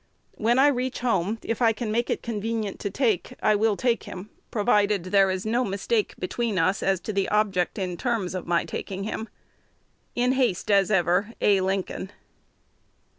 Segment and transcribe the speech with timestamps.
[0.33, 4.05] When I reach home, if I can make it convenient to take, I will take
[4.05, 8.47] him, provided there is no mistake between us as to the object and terms of
[8.47, 9.29] my taking him.
[10.15, 11.61] In haste as ever, A.
[11.61, 12.11] Lincoln.